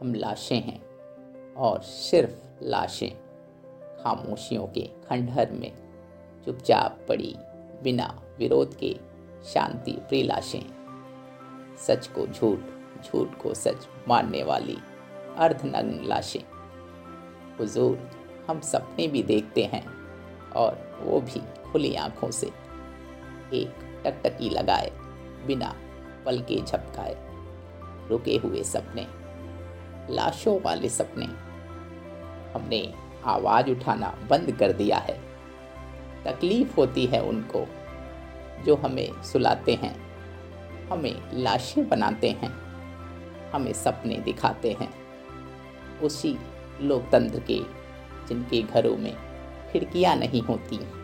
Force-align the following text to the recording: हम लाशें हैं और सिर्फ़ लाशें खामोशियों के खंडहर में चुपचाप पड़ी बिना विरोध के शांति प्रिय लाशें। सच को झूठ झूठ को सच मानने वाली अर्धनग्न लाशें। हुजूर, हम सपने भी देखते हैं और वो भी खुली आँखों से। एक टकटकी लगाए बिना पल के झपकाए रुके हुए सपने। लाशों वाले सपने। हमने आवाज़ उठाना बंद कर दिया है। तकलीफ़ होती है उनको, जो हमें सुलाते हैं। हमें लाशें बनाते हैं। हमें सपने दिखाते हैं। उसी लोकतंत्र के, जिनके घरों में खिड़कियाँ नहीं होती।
हम 0.00 0.14
लाशें 0.14 0.60
हैं 0.60 0.82
और 1.54 1.82
सिर्फ़ 1.82 2.64
लाशें 2.64 3.10
खामोशियों 4.02 4.66
के 4.66 4.80
खंडहर 4.80 5.50
में 5.50 5.72
चुपचाप 6.44 7.00
पड़ी 7.08 7.34
बिना 7.82 8.22
विरोध 8.38 8.78
के 8.78 8.96
शांति 9.44 9.92
प्रिय 9.92 10.22
लाशें। 10.22 10.62
सच 11.78 12.06
को 12.06 12.26
झूठ 12.26 12.58
झूठ 13.04 13.34
को 13.42 13.54
सच 13.54 13.88
मानने 14.08 14.42
वाली 14.42 14.78
अर्धनग्न 15.36 16.04
लाशें। 16.04 16.40
हुजूर, 17.58 18.10
हम 18.48 18.60
सपने 18.60 19.08
भी 19.08 19.22
देखते 19.22 19.64
हैं 19.64 19.86
और 20.50 21.00
वो 21.02 21.20
भी 21.20 21.70
खुली 21.72 21.94
आँखों 21.94 22.30
से। 22.30 22.46
एक 23.54 24.02
टकटकी 24.06 24.50
लगाए 24.50 24.90
बिना 25.46 25.74
पल 26.26 26.40
के 26.40 26.62
झपकाए 26.62 27.16
रुके 28.08 28.36
हुए 28.36 28.62
सपने। 28.62 29.19
लाशों 30.10 30.60
वाले 30.60 30.88
सपने। 30.88 31.26
हमने 32.52 32.94
आवाज़ 33.24 33.70
उठाना 33.70 34.18
बंद 34.30 34.52
कर 34.52 34.72
दिया 34.72 34.98
है। 34.98 35.20
तकलीफ़ 36.24 36.76
होती 36.76 37.06
है 37.06 37.22
उनको, 37.22 37.66
जो 38.64 38.76
हमें 38.76 39.22
सुलाते 39.22 39.74
हैं। 39.74 40.10
हमें 40.88 41.22
लाशें 41.34 41.88
बनाते 41.88 42.30
हैं। 42.30 42.60
हमें 43.50 43.72
सपने 43.72 44.16
दिखाते 44.16 44.76
हैं। 44.80 44.94
उसी 46.02 46.38
लोकतंत्र 46.80 47.40
के, 47.40 47.60
जिनके 48.28 48.62
घरों 48.62 48.96
में 48.96 49.16
खिड़कियाँ 49.72 50.16
नहीं 50.16 50.42
होती। 50.42 50.99